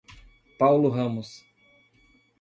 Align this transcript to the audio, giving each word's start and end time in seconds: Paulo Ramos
Paulo 0.57 0.89
Ramos 0.89 1.45